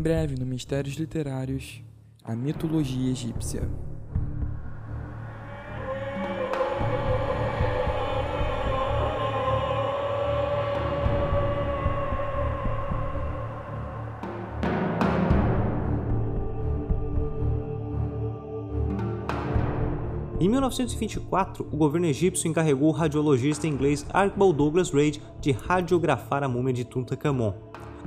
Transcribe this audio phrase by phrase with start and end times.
[0.00, 1.82] Em breve no Mistérios Literários,
[2.24, 3.68] a mitologia egípcia.
[20.40, 26.48] Em 1924, o governo egípcio encarregou o radiologista inglês Archibald Douglas Reid de radiografar a
[26.48, 27.52] múmia de Tutankhamon.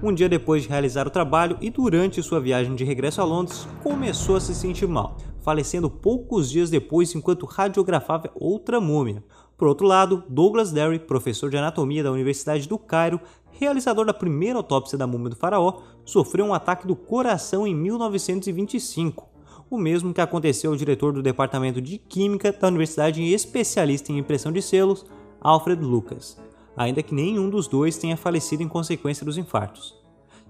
[0.01, 3.67] Um dia depois de realizar o trabalho e durante sua viagem de regresso a Londres,
[3.83, 9.23] começou a se sentir mal, falecendo poucos dias depois enquanto radiografava outra múmia.
[9.55, 13.21] Por outro lado, Douglas Derry, professor de anatomia da Universidade do Cairo,
[13.51, 19.32] realizador da primeira autópsia da múmia do faraó, sofreu um ataque do coração em 1925
[19.69, 24.17] o mesmo que aconteceu ao diretor do Departamento de Química da Universidade e especialista em
[24.17, 25.05] impressão de selos,
[25.41, 26.37] Alfred Lucas,
[26.77, 30.03] ainda que nenhum dos dois tenha falecido em consequência dos infartos.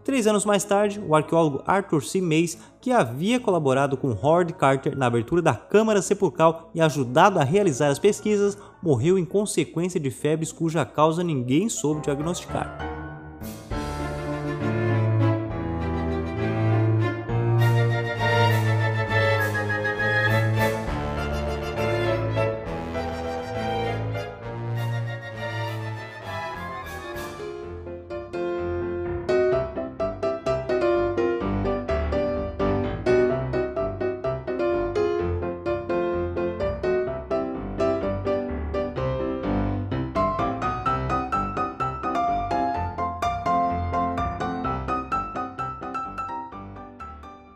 [0.04, 2.20] Três anos mais tarde, o arqueólogo Arthur C.
[2.20, 7.44] Mays, que havia colaborado com Howard Carter na abertura da Câmara Sepulcral e ajudado a
[7.44, 12.93] realizar as pesquisas, morreu em consequência de febres cuja causa ninguém soube diagnosticar.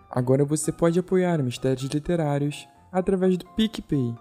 [0.09, 4.15] Agora você pode apoiar Mistérios Literários através do PicPay.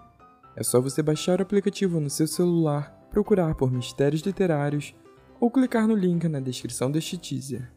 [0.55, 4.93] É só você baixar o aplicativo no seu celular, procurar por Mistérios Literários
[5.39, 7.71] ou clicar no link na descrição deste teaser.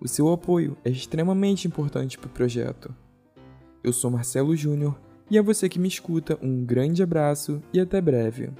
[0.00, 2.94] O seu apoio é extremamente importante para o projeto.
[3.82, 4.98] Eu sou Marcelo Júnior
[5.30, 8.50] e a você que me escuta, um grande abraço e até breve.